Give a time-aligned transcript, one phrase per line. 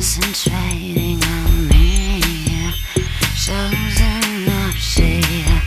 [0.00, 2.22] Concentrating on me
[3.34, 5.60] shows an obscene.